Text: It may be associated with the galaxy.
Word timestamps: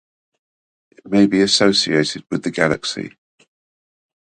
It 0.89 1.05
may 1.05 1.27
be 1.27 1.41
associated 1.41 2.25
with 2.31 2.41
the 2.41 2.49
galaxy. 2.49 3.13